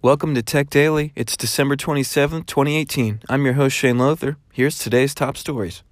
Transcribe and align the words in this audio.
Welcome 0.00 0.36
to 0.36 0.44
Tech 0.44 0.70
Daily. 0.70 1.12
It's 1.16 1.36
December 1.36 1.74
27th, 1.74 2.46
2018. 2.46 3.22
I'm 3.28 3.44
your 3.44 3.54
host, 3.54 3.76
Shane 3.76 3.98
Lothar. 3.98 4.36
Here's 4.52 4.78
today's 4.78 5.12
top 5.12 5.36
stories. 5.36 5.82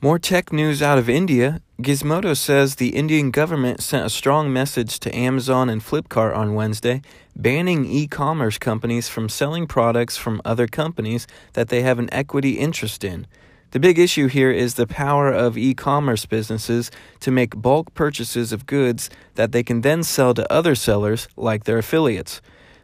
More 0.00 0.20
tech 0.20 0.52
news 0.52 0.80
out 0.80 0.96
of 0.96 1.08
India. 1.08 1.60
Gizmodo 1.82 2.36
says 2.36 2.76
the 2.76 2.90
Indian 2.90 3.32
government 3.32 3.82
sent 3.82 4.06
a 4.06 4.10
strong 4.10 4.52
message 4.52 5.00
to 5.00 5.12
Amazon 5.12 5.68
and 5.68 5.82
Flipkart 5.82 6.36
on 6.36 6.54
Wednesday, 6.54 7.02
banning 7.34 7.84
e 7.84 8.06
commerce 8.06 8.58
companies 8.58 9.08
from 9.08 9.28
selling 9.28 9.66
products 9.66 10.16
from 10.16 10.40
other 10.44 10.68
companies 10.68 11.26
that 11.54 11.68
they 11.68 11.82
have 11.82 11.98
an 11.98 12.08
equity 12.14 12.60
interest 12.60 13.02
in. 13.02 13.26
The 13.72 13.80
big 13.80 13.98
issue 13.98 14.28
here 14.28 14.52
is 14.52 14.74
the 14.74 14.86
power 14.86 15.32
of 15.32 15.58
e 15.58 15.74
commerce 15.74 16.26
businesses 16.26 16.92
to 17.18 17.32
make 17.32 17.60
bulk 17.60 17.92
purchases 17.94 18.52
of 18.52 18.66
goods 18.66 19.10
that 19.34 19.50
they 19.50 19.64
can 19.64 19.80
then 19.80 20.04
sell 20.04 20.32
to 20.34 20.52
other 20.52 20.76
sellers, 20.76 21.26
like 21.36 21.64
their 21.64 21.78
affiliates. 21.78 22.40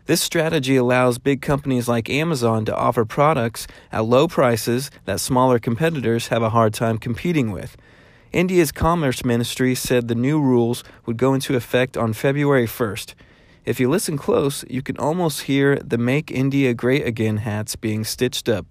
This 0.06 0.20
strategy 0.20 0.76
allows 0.76 1.16
big 1.16 1.40
companies 1.40 1.88
like 1.88 2.10
Amazon 2.10 2.66
to 2.66 2.76
offer 2.76 3.06
products 3.06 3.66
at 3.90 4.04
low 4.04 4.28
prices 4.28 4.90
that 5.06 5.18
smaller 5.18 5.58
competitors 5.58 6.26
have 6.28 6.42
a 6.42 6.50
hard 6.50 6.74
time 6.74 6.98
competing 6.98 7.50
with. 7.50 7.74
India's 8.30 8.70
Commerce 8.70 9.24
Ministry 9.24 9.74
said 9.74 10.08
the 10.08 10.14
new 10.14 10.38
rules 10.38 10.84
would 11.06 11.16
go 11.16 11.32
into 11.32 11.56
effect 11.56 11.96
on 11.96 12.12
February 12.12 12.66
1st. 12.66 13.14
If 13.64 13.80
you 13.80 13.88
listen 13.88 14.18
close, 14.18 14.62
you 14.68 14.82
can 14.82 14.98
almost 14.98 15.42
hear 15.42 15.76
the 15.76 15.96
Make 15.96 16.30
India 16.30 16.74
Great 16.74 17.06
Again 17.06 17.38
hats 17.38 17.74
being 17.74 18.04
stitched 18.04 18.46
up. 18.46 18.66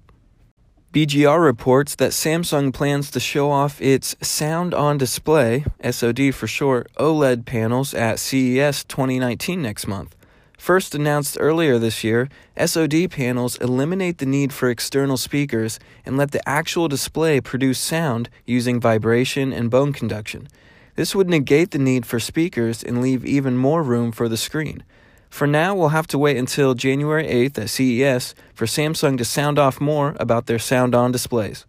BGR 0.94 1.44
reports 1.44 1.96
that 1.96 2.12
Samsung 2.12 2.72
plans 2.72 3.10
to 3.10 3.20
show 3.20 3.50
off 3.50 3.82
its 3.82 4.16
Sound 4.22 4.76
on 4.76 5.00
Display, 5.00 5.66
SOD 5.82 6.36
for 6.36 6.46
short, 6.46 6.92
OLED 7.00 7.46
panels 7.46 7.96
at 7.96 8.20
CES 8.20 8.84
2019 8.84 9.60
next 9.60 9.88
month. 9.88 10.16
First 10.64 10.96
announced 10.96 11.36
earlier 11.42 11.78
this 11.78 12.06
year, 12.06 12.30
SOD 12.58 13.12
panels 13.12 13.58
eliminate 13.58 14.20
the 14.20 14.26
need 14.26 14.54
for 14.54 14.70
external 14.70 15.18
speakers 15.18 15.78
and 16.06 16.16
let 16.16 16.32
the 16.32 16.48
actual 16.48 16.88
display 16.88 17.42
produce 17.42 17.78
sound 17.78 18.30
using 18.46 18.80
vibration 18.80 19.52
and 19.52 19.70
bone 19.70 19.92
conduction. 19.92 20.48
This 20.96 21.14
would 21.14 21.28
negate 21.28 21.72
the 21.72 21.80
need 21.80 22.06
for 22.06 22.18
speakers 22.18 22.82
and 22.82 23.02
leave 23.02 23.26
even 23.26 23.58
more 23.58 23.84
room 23.84 24.14
for 24.14 24.30
the 24.30 24.38
screen. 24.38 24.86
For 25.30 25.46
now, 25.46 25.76
we'll 25.76 25.90
have 25.90 26.08
to 26.08 26.18
wait 26.18 26.38
until 26.38 26.76
January 26.76 27.28
8th 27.28 27.58
at 27.58 27.70
CES 27.70 28.34
for 28.54 28.66
Samsung 28.66 29.18
to 29.18 29.26
sound 29.26 29.60
off 29.60 29.82
more 29.82 30.16
about 30.18 30.46
their 30.46 30.60
sound 30.60 30.96
on 30.96 31.12
displays. 31.12 31.66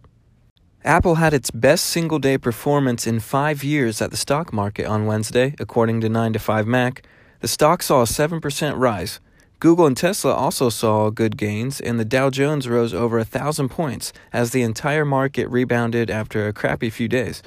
Apple 0.85 1.15
had 1.15 1.33
its 1.33 1.51
best 1.51 1.83
single 1.83 2.19
day 2.19 2.37
performance 2.37 3.05
in 3.05 3.19
five 3.19 3.61
years 3.61 4.01
at 4.01 4.11
the 4.11 4.15
stock 4.15 4.53
market 4.53 4.85
on 4.85 5.05
Wednesday, 5.05 5.53
according 5.59 5.99
to 5.99 6.07
9 6.07 6.31
to 6.31 6.39
5 6.39 6.65
Mac. 6.65 7.05
The 7.45 7.49
stock 7.49 7.83
saw 7.83 8.01
a 8.01 8.05
7% 8.05 8.73
rise. 8.75 9.19
Google 9.59 9.85
and 9.85 9.95
Tesla 9.95 10.33
also 10.33 10.69
saw 10.69 11.11
good 11.11 11.37
gains, 11.37 11.79
and 11.79 11.99
the 11.99 12.03
Dow 12.03 12.31
Jones 12.31 12.67
rose 12.67 12.91
over 12.91 13.19
a 13.19 13.23
thousand 13.23 13.69
points 13.69 14.11
as 14.33 14.49
the 14.49 14.63
entire 14.63 15.05
market 15.05 15.47
rebounded 15.49 16.09
after 16.09 16.47
a 16.47 16.53
crappy 16.53 16.89
few 16.89 17.07
days. 17.07 17.43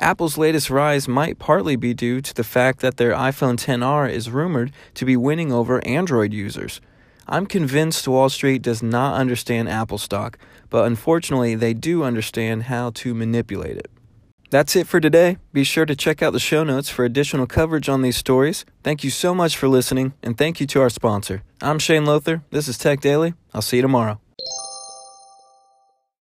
Apple's 0.00 0.36
latest 0.36 0.68
rise 0.68 1.06
might 1.06 1.38
partly 1.38 1.76
be 1.76 1.94
due 1.94 2.20
to 2.22 2.34
the 2.34 2.42
fact 2.42 2.80
that 2.80 2.96
their 2.96 3.12
iPhone 3.12 3.56
10R 3.56 4.10
is 4.10 4.30
rumored 4.30 4.72
to 4.94 5.04
be 5.04 5.16
winning 5.16 5.52
over 5.52 5.80
Android 5.86 6.32
users. 6.32 6.80
I'm 7.28 7.46
convinced 7.46 8.08
Wall 8.08 8.28
Street 8.28 8.62
does 8.62 8.82
not 8.82 9.14
understand 9.14 9.68
Apple 9.68 9.98
stock, 9.98 10.38
but 10.70 10.86
unfortunately, 10.86 11.54
they 11.54 11.72
do 11.72 12.02
understand 12.02 12.64
how 12.64 12.90
to 12.96 13.14
manipulate 13.14 13.76
it. 13.76 13.92
That's 14.50 14.76
it 14.76 14.86
for 14.86 15.00
today. 15.00 15.38
Be 15.52 15.64
sure 15.64 15.86
to 15.86 15.96
check 15.96 16.22
out 16.22 16.32
the 16.32 16.40
show 16.40 16.64
notes 16.64 16.88
for 16.88 17.04
additional 17.04 17.46
coverage 17.46 17.88
on 17.88 18.02
these 18.02 18.16
stories. 18.16 18.64
Thank 18.82 19.02
you 19.02 19.10
so 19.10 19.34
much 19.34 19.56
for 19.56 19.68
listening, 19.68 20.14
and 20.22 20.38
thank 20.38 20.60
you 20.60 20.66
to 20.68 20.80
our 20.80 20.90
sponsor. 20.90 21.42
I'm 21.60 21.78
Shane 21.78 22.04
Lothar. 22.04 22.42
This 22.50 22.68
is 22.68 22.78
Tech 22.78 23.00
Daily. 23.00 23.34
I'll 23.52 23.62
see 23.62 23.76
you 23.76 23.82
tomorrow. 23.82 24.20